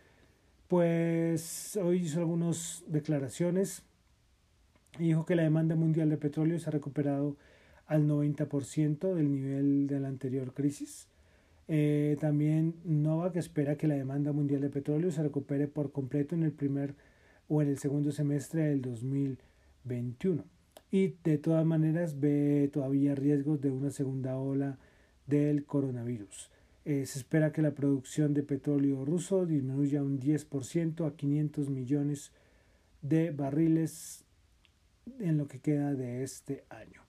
Pues 0.69 1.79
hoy 1.83 2.03
hizo 2.03 2.21
algunas 2.21 2.85
declaraciones 2.87 3.83
y 4.99 5.05
dijo 5.05 5.25
que 5.25 5.37
la 5.37 5.43
demanda 5.43 5.75
mundial 5.75 6.11
de 6.11 6.17
petróleo 6.17 6.59
se 6.59 6.69
ha 6.69 6.73
recuperado 6.73 7.37
al 7.87 8.07
90% 8.09 9.15
del 9.15 9.31
nivel 9.33 9.87
de 9.87 10.01
la 10.01 10.09
anterior 10.09 10.53
crisis. 10.55 11.09
Eh, 11.67 12.17
también 12.21 12.75
Novak 12.85 13.37
espera 13.37 13.77
que 13.77 13.89
la 13.89 13.95
demanda 13.95 14.33
mundial 14.33 14.61
de 14.61 14.69
petróleo 14.69 15.11
se 15.11 15.23
recupere 15.23 15.67
por 15.67 15.93
completo 15.93 16.35
en 16.35 16.43
el 16.43 16.53
primer 16.53 16.95
o 17.49 17.63
en 17.63 17.69
el 17.69 17.79
segundo 17.79 18.13
semestre 18.13 18.65
del 18.69 18.83
2021. 18.83 20.45
Y 20.91 21.17
de 21.25 21.39
todas 21.39 21.65
maneras 21.65 22.21
ve 22.21 22.71
todavía 22.73 23.15
riesgos 23.15 23.61
de 23.61 23.71
una 23.71 23.91
segunda 23.91 24.37
ola 24.37 24.79
del 25.27 25.65
coronavirus. 25.65 26.51
Eh, 26.85 27.07
se 27.07 27.19
espera 27.19 27.51
que 27.51 27.63
la 27.63 27.75
producción 27.75 28.35
de 28.35 28.43
petróleo 28.43 29.05
ruso 29.05 29.47
disminuya 29.47 30.03
un 30.03 30.21
10% 30.21 31.07
a 31.07 31.17
500 31.17 31.71
millones 31.71 32.31
de 33.01 33.31
barriles 33.31 34.24
en 35.21 35.39
lo 35.39 35.49
que 35.49 35.61
queda 35.61 35.95
de 35.95 36.23
este 36.23 36.65
año. 36.71 37.03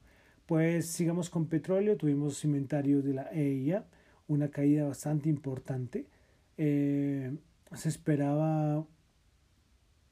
Pues 0.46 0.88
sigamos 0.88 1.30
con 1.30 1.48
petróleo. 1.48 1.98
Tuvimos 1.98 2.44
inventarios 2.46 3.04
de 3.04 3.14
la 3.14 3.30
EIA 3.32 3.86
una 4.28 4.50
caída 4.50 4.86
bastante 4.86 5.30
importante. 5.30 6.08
Eh, 6.58 7.36
se 7.74 7.90
esperaba 7.90 8.86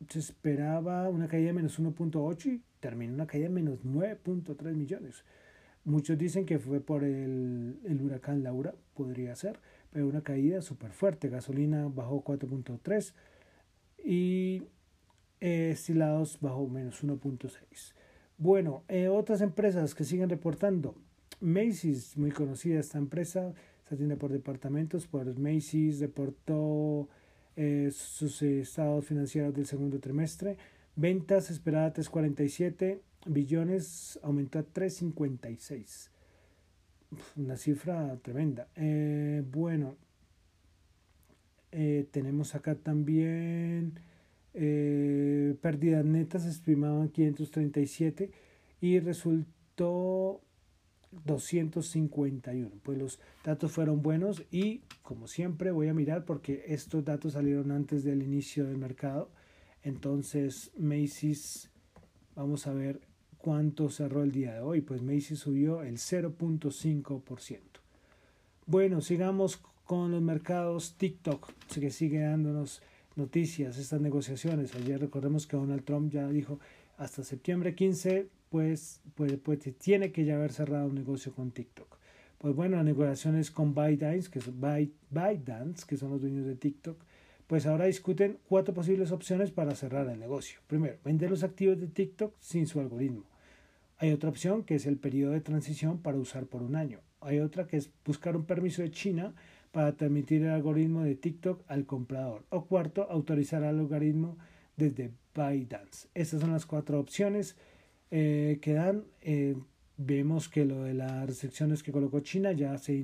se 0.09 0.19
esperaba 0.19 1.07
una 1.07 1.27
caída 1.27 1.47
de 1.47 1.53
menos 1.53 1.79
1.8 1.79 2.45
y 2.47 2.61
terminó 2.81 3.13
una 3.13 3.25
caída 3.25 3.47
de 3.47 3.53
menos 3.53 3.79
9.3 3.85 4.73
millones. 4.73 5.23
Muchos 5.85 6.17
dicen 6.17 6.45
que 6.45 6.59
fue 6.59 6.81
por 6.81 7.03
el, 7.05 7.79
el 7.85 8.01
huracán 8.01 8.43
Laura, 8.43 8.73
podría 8.95 9.35
ser, 9.35 9.59
pero 9.91 10.07
una 10.07 10.21
caída 10.21 10.61
súper 10.61 10.91
fuerte. 10.91 11.29
Gasolina 11.29 11.87
bajó 11.87 12.21
4.3 12.23 13.13
y 14.03 14.63
eh, 15.43 15.71
estilados 15.71 16.37
bajó 16.39 16.65
menos 16.69 17.03
1.6. 17.03 17.93
Bueno, 18.37 18.85
eh, 18.87 19.09
otras 19.09 19.41
empresas 19.41 19.93
que 19.93 20.05
siguen 20.05 20.29
reportando. 20.29 20.95
Macy's, 21.41 22.15
muy 22.15 22.31
conocida 22.31 22.79
esta 22.79 22.97
empresa, 22.97 23.53
se 23.89 23.95
atiende 23.95 24.15
por 24.15 24.31
departamentos, 24.31 25.05
por 25.05 25.37
Macy's, 25.37 25.99
reportó 25.99 27.09
eh, 27.57 27.89
sus 27.91 28.41
estados 28.41 29.05
financieros 29.05 29.53
del 29.53 29.65
segundo 29.65 29.99
trimestre. 29.99 30.55
Ventas 30.95 31.51
esperadas 31.51 31.91
347 31.95 33.01
billones, 33.25 34.17
aumentó 34.23 34.59
a 34.59 34.63
356. 34.63 36.09
Una 37.35 37.57
cifra 37.57 38.15
tremenda. 38.21 38.69
Eh, 38.77 39.43
bueno, 39.51 39.97
eh, 41.73 42.07
tenemos 42.11 42.55
acá 42.55 42.75
también 42.75 43.99
pérdidas 44.53 46.05
netas 46.05 46.45
estimaban 46.45 47.09
537 47.09 48.31
y 48.81 48.99
resultó 48.99 50.41
251. 51.25 52.69
Pues 52.83 52.97
los 52.97 53.19
datos 53.43 53.71
fueron 53.71 54.01
buenos 54.01 54.43
y 54.51 54.81
como 55.01 55.27
siempre 55.27 55.71
voy 55.71 55.87
a 55.87 55.93
mirar 55.93 56.25
porque 56.25 56.65
estos 56.67 57.03
datos 57.03 57.33
salieron 57.33 57.71
antes 57.71 58.03
del 58.03 58.21
inicio 58.23 58.65
del 58.65 58.77
mercado. 58.77 59.29
Entonces 59.83 60.71
Macy's, 60.77 61.69
vamos 62.35 62.67
a 62.67 62.73
ver 62.73 63.01
cuánto 63.37 63.89
cerró 63.89 64.23
el 64.23 64.31
día 64.31 64.53
de 64.53 64.61
hoy. 64.61 64.81
Pues 64.81 65.01
Macy's 65.01 65.39
subió 65.39 65.83
el 65.83 65.97
0.5%. 65.97 67.59
Bueno, 68.65 69.01
sigamos 69.01 69.57
con 69.83 70.11
los 70.11 70.21
mercados 70.21 70.95
TikTok, 70.97 71.51
que 71.73 71.91
sigue 71.91 72.19
dándonos 72.19 72.81
noticias, 73.15 73.77
estas 73.77 74.01
negociaciones. 74.01 74.75
Ayer 74.75 74.99
recordemos 74.99 75.47
que 75.47 75.57
Donald 75.57 75.83
Trump 75.83 76.11
ya 76.11 76.27
dijo 76.27 76.59
hasta 76.97 77.23
septiembre 77.23 77.75
15 77.75 78.27
pues, 78.49 79.01
pues, 79.15 79.37
pues 79.37 79.59
tiene 79.79 80.11
que 80.11 80.25
ya 80.25 80.35
haber 80.35 80.51
cerrado 80.51 80.87
un 80.87 80.95
negocio 80.95 81.33
con 81.33 81.51
TikTok. 81.51 81.97
Pues 82.37 82.53
bueno, 82.55 82.75
las 82.75 82.85
negociaciones 82.85 83.51
con 83.51 83.73
ByteDance, 83.73 84.29
que, 84.29 84.41
son, 84.41 84.59
ByteDance, 84.59 85.85
que 85.87 85.97
son 85.97 86.11
los 86.11 86.21
dueños 86.21 86.45
de 86.45 86.55
TikTok, 86.55 86.97
pues 87.47 87.65
ahora 87.65 87.85
discuten 87.85 88.37
cuatro 88.47 88.73
posibles 88.73 89.11
opciones 89.11 89.51
para 89.51 89.75
cerrar 89.75 90.07
el 90.09 90.19
negocio. 90.19 90.59
Primero, 90.67 90.97
vender 91.03 91.29
los 91.29 91.43
activos 91.43 91.79
de 91.79 91.87
TikTok 91.87 92.35
sin 92.39 92.67
su 92.67 92.79
algoritmo. 92.79 93.23
Hay 93.97 94.11
otra 94.11 94.29
opción 94.29 94.63
que 94.63 94.75
es 94.75 94.85
el 94.85 94.97
periodo 94.97 95.31
de 95.31 95.41
transición 95.41 95.99
para 95.99 96.17
usar 96.17 96.45
por 96.45 96.61
un 96.61 96.75
año. 96.75 96.99
Hay 97.21 97.39
otra 97.39 97.65
que 97.65 97.77
es 97.77 97.89
buscar 98.05 98.35
un 98.35 98.43
permiso 98.43 98.81
de 98.81 98.91
China 98.91 99.33
para 99.73 99.97
transmitir 99.97 100.43
el 100.43 100.51
algoritmo 100.51 101.01
de 101.01 101.15
TikTok 101.15 101.63
al 101.67 101.85
comprador. 101.87 102.45
O 102.49 102.65
cuarto, 102.65 103.07
autorizar 103.09 103.63
al 103.63 103.79
algoritmo 103.79 104.37
desde 104.77 105.11
ByteDance. 105.35 106.09
Estas 106.13 106.41
son 106.41 106.51
las 106.51 106.67
cuatro 106.67 106.99
opciones 106.99 107.57
eh, 108.11 108.59
que 108.61 108.73
dan. 108.73 109.03
Eh, 109.21 109.55
vemos 109.97 110.47
que 110.47 110.63
lo 110.63 110.83
de 110.83 110.93
las 110.93 111.25
restricciones 111.25 111.81
que 111.81 111.91
colocó 111.91 112.19
China 112.19 112.51
ya 112.51 112.77
se 112.77 113.03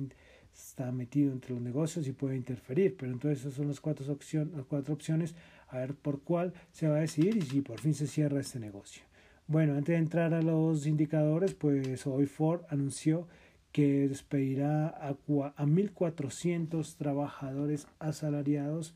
está 0.54 0.92
metido 0.92 1.32
entre 1.32 1.54
los 1.54 1.60
negocios 1.60 2.06
y 2.06 2.12
puede 2.12 2.36
interferir. 2.36 2.96
Pero 2.96 3.10
entonces 3.10 3.40
esas 3.40 3.54
son 3.54 3.66
las 3.66 3.80
cuatro, 3.80 4.06
las 4.06 4.66
cuatro 4.66 4.94
opciones. 4.94 5.34
A 5.70 5.78
ver 5.78 5.94
por 5.94 6.22
cuál 6.22 6.52
se 6.70 6.86
va 6.86 6.98
a 6.98 7.00
decidir 7.00 7.36
y 7.36 7.42
si 7.42 7.62
por 7.62 7.80
fin 7.80 7.94
se 7.94 8.06
cierra 8.06 8.40
este 8.40 8.60
negocio. 8.60 9.02
Bueno, 9.48 9.74
antes 9.74 9.94
de 9.94 9.96
entrar 9.96 10.34
a 10.34 10.42
los 10.42 10.86
indicadores, 10.86 11.54
pues 11.54 12.06
hoy 12.06 12.26
Ford 12.26 12.62
anunció 12.68 13.26
que 13.72 14.08
despedirá 14.08 14.88
a, 14.88 15.10
a 15.10 15.14
1.400 15.14 16.96
trabajadores 16.96 17.86
asalariados 17.98 18.94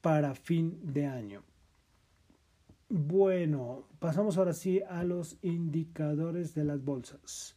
para 0.00 0.34
fin 0.34 0.78
de 0.82 1.06
año. 1.06 1.42
Bueno, 2.88 3.86
pasamos 4.00 4.36
ahora 4.36 4.52
sí 4.52 4.82
a 4.88 5.02
los 5.02 5.38
indicadores 5.42 6.54
de 6.54 6.64
las 6.64 6.84
bolsas. 6.84 7.56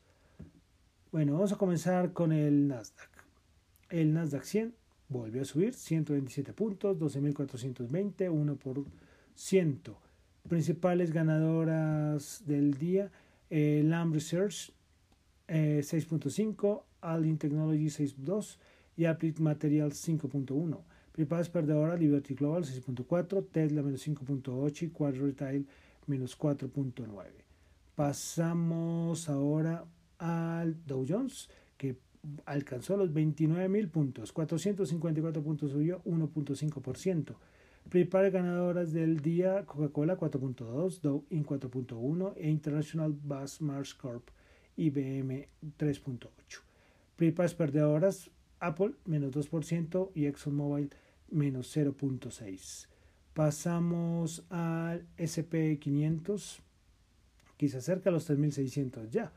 Bueno, 1.12 1.34
vamos 1.34 1.52
a 1.52 1.58
comenzar 1.58 2.14
con 2.14 2.32
el 2.32 2.68
Nasdaq. 2.68 3.10
El 3.90 4.14
Nasdaq 4.14 4.44
100 4.44 4.76
volvió 5.10 5.42
a 5.42 5.46
subir 5.46 5.74
127 5.74 6.54
puntos, 6.54 6.98
12.420, 6.98 8.30
1%. 8.30 9.96
Principales 10.48 11.12
ganadoras 11.12 12.44
del 12.46 12.76
día, 12.76 13.12
eh, 13.50 13.82
Lamb 13.84 14.14
Research 14.14 14.72
6.5, 15.48 16.84
Alien 17.02 17.38
Technology 17.38 17.86
6.2 17.86 18.58
y 18.98 19.06
Applied 19.06 19.40
Materials 19.40 20.08
5.1. 20.08 20.80
Principales 21.12 21.50
perdedoras, 21.50 22.00
Liberty 22.00 22.36
Global 22.36 22.64
6.4, 22.64 23.46
Tesla 23.52 23.82
menos 23.82 24.06
5.8 24.08 24.84
y 24.84 24.90
Quad 24.90 25.16
Retail 25.16 25.68
menos 26.08 26.38
4.9. 26.38 27.26
Pasamos 27.96 29.30
ahora 29.30 29.86
al 30.18 30.86
Dow 30.86 31.06
Jones, 31.08 31.50
que 31.78 31.96
alcanzó 32.46 32.98
los 32.98 33.14
29.000 33.14 33.90
puntos, 33.90 34.32
454 34.34 35.42
puntos 35.42 35.72
subió 35.72 36.02
1.5%. 36.04 37.36
Principales 37.90 38.34
ganadoras 38.34 38.92
del 38.92 39.22
día, 39.22 39.64
Coca-Cola 39.66 40.18
4.2, 40.18 41.02
Dow 41.02 41.24
in 41.30 41.46
4.1 41.46 42.34
e 42.36 42.50
International 42.50 43.14
Bus 43.14 43.62
Mars 43.62 43.94
Corp 43.94 44.28
IBM 44.78 45.48
3.8. 45.78 46.30
Principales 47.16 47.54
perdedoras, 47.54 48.30
Apple 48.60 48.92
menos 49.06 49.34
2% 49.34 50.12
y 50.14 50.26
ExxonMobil 50.26 50.90
menos 51.30 51.76
0.6. 51.76 52.88
Pasamos 53.34 54.46
al 54.50 55.06
SP500, 55.18 56.60
que 57.58 57.70
se 57.70 57.78
acerca 57.78 58.10
a 58.10 58.14
los 58.14 58.30
3.600 58.30 59.10
ya. 59.10 59.32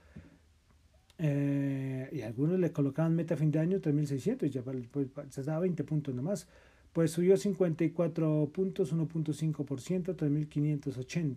Eh, 1.18 2.08
y 2.12 2.20
algunos 2.22 2.60
le 2.60 2.70
colocaban 2.70 3.16
meta 3.16 3.36
fin 3.36 3.50
de 3.50 3.58
año 3.58 3.80
3.600, 3.80 4.46
ya 4.48 4.62
pues, 4.62 5.08
se 5.30 5.42
daba 5.42 5.60
20 5.60 5.84
puntos 5.84 6.14
nomás. 6.14 6.46
Pues 6.92 7.10
subió 7.12 7.36
54 7.36 8.50
puntos, 8.52 8.94
1.5%, 8.94 10.16
3.580. 10.16 11.36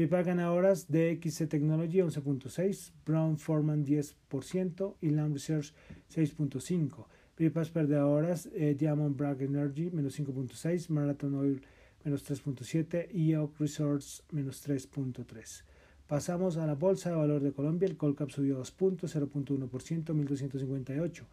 Principal 0.00 0.24
ganadoras 0.24 0.86
DXC 0.88 1.46
Technology 1.46 1.98
11.6, 1.98 2.92
Brown 3.04 3.36
Forman 3.36 3.84
10% 3.84 4.94
y 5.02 5.10
Lam 5.10 5.34
Research 5.34 5.74
6.5. 6.14 7.04
Principales 7.34 7.68
perdedoras 7.68 8.48
eh, 8.54 8.74
Diamond 8.78 9.14
Bragg 9.14 9.42
Energy 9.42 9.90
menos 9.90 10.18
5.6, 10.18 10.88
Marathon 10.88 11.34
Oil 11.34 11.60
menos 12.02 12.24
3.7 12.24 13.12
y 13.12 13.34
Oak 13.34 13.60
Resorts 13.60 14.24
menos 14.30 14.66
3.3. 14.66 15.64
Pasamos 16.06 16.56
a 16.56 16.66
la 16.66 16.76
Bolsa 16.76 17.10
de 17.10 17.16
Valor 17.16 17.42
de 17.42 17.52
Colombia. 17.52 17.86
El 17.86 17.98
Colcap 17.98 18.30
subió 18.30 18.56
2 18.56 18.70
puntos, 18.70 19.14
0.1%, 19.14 19.68
1.258. 19.68 21.24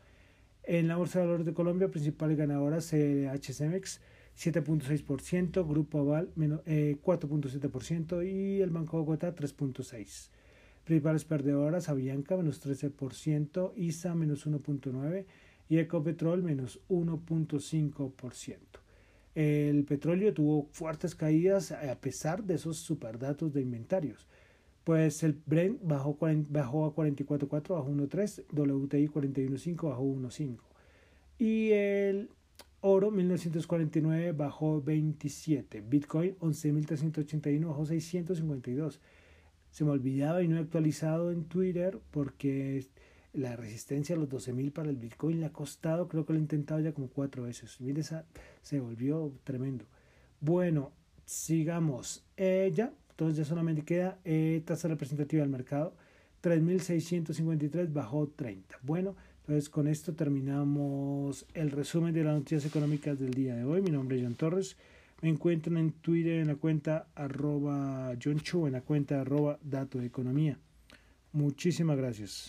En 0.64 0.90
la 0.90 0.98
Bolsa 0.98 1.20
de 1.20 1.26
Valores 1.26 1.46
de 1.46 1.54
Colombia, 1.54 1.88
principales 1.88 2.38
ganadoras 2.38 2.92
CH 2.92 3.54
Cemex 3.54 4.02
7.6%, 4.38 5.68
Grupo 5.68 6.00
Aval 6.00 6.32
4.7% 6.36 8.22
eh, 8.22 8.32
y 8.32 8.62
el 8.62 8.70
Banco 8.70 8.98
de 8.98 9.04
Bogotá 9.04 9.36
3.6%. 9.36 10.30
Principales 10.84 11.26
perdedoras 11.26 11.90
Avianca 11.90 12.38
menos 12.38 12.66
13%, 12.66 13.74
ISA 13.76 14.16
menos 14.16 14.48
1.9% 14.48 15.26
y 15.70 15.80
Ecopetrol 15.80 16.44
menos 16.44 16.80
1.5%. 16.88 18.58
El 19.36 19.84
petróleo 19.84 20.34
tuvo 20.34 20.68
fuertes 20.72 21.14
caídas 21.14 21.72
a 21.72 22.00
pesar 22.00 22.44
de 22.44 22.56
esos 22.56 22.78
superdatos 22.78 23.54
de 23.54 23.62
inventarios 23.62 24.28
pues 24.88 25.22
el 25.24 25.38
Brent 25.46 25.82
bajó, 25.84 26.18
bajó 26.48 26.86
a 26.86 26.96
44.4, 26.96 27.50
bajó 27.50 27.90
1.3, 27.90 28.46
WTI 28.54 29.10
41.5, 29.10 29.90
bajó 29.90 30.04
1.5. 30.04 30.60
Y 31.40 31.72
el 31.72 32.30
oro 32.82 33.12
1949 33.12 34.32
bajó 34.34 34.82
27, 34.82 35.82
Bitcoin 35.82 36.36
11.381, 36.40 37.68
bajó 37.68 37.86
652. 37.86 39.00
Se 39.72 39.84
me 39.84 39.92
olvidaba 39.92 40.42
y 40.44 40.48
no 40.48 40.58
he 40.58 40.60
actualizado 40.60 41.32
en 41.32 41.46
Twitter 41.46 42.00
porque 42.12 42.88
la 43.34 43.56
resistencia 43.56 44.16
a 44.16 44.20
los 44.20 44.30
12.000 44.30 44.72
para 44.72 44.90
el 44.90 44.98
Bitcoin 44.98 45.40
le 45.40 45.46
ha 45.46 45.54
costado, 45.54 46.08
creo 46.08 46.26
que 46.26 46.34
lo 46.34 46.40
he 46.40 46.42
intentado 46.42 46.80
ya 46.80 46.94
como 46.94 47.08
cuatro 47.08 47.44
veces. 47.44 47.80
Mire, 47.80 48.02
esa, 48.02 48.26
se 48.62 48.80
volvió 48.80 49.32
tremendo. 49.44 49.86
Bueno, 50.40 50.92
sigamos. 51.26 52.24
Eh, 52.38 52.72
ya, 52.74 52.94
entonces 53.12 53.38
ya 53.38 53.46
solamente 53.46 53.84
queda 53.84 54.20
eh, 54.26 54.62
tasa 54.66 54.88
representativa 54.88 55.42
del 55.42 55.52
mercado. 55.52 55.94
3.653 56.42 57.92
bajó 57.92 58.28
30. 58.28 58.80
Bueno, 58.82 59.16
entonces 59.48 59.70
con 59.70 59.88
esto 59.88 60.12
terminamos 60.12 61.46
el 61.54 61.72
resumen 61.72 62.14
de 62.14 62.22
las 62.22 62.36
noticias 62.36 62.66
económicas 62.66 63.18
del 63.18 63.34
día 63.34 63.56
de 63.56 63.64
hoy. 63.64 63.82
Mi 63.82 63.92
nombre 63.92 64.18
es 64.18 64.24
John 64.24 64.36
Torres. 64.36 64.76
Me 65.22 65.30
encuentran 65.30 65.78
en 65.78 65.94
Twitter 65.94 66.42
en 66.42 66.48
la 66.48 66.56
cuenta 66.56 67.08
arroba 67.16 68.14
John 68.22 68.42
Chu, 68.42 68.68
en 68.68 68.74
la 68.74 68.82
cuenta 68.82 69.22
arroba 69.22 69.58
Dato 69.64 70.02
Economía. 70.02 70.60
Muchísimas 71.32 71.96
gracias. 71.96 72.46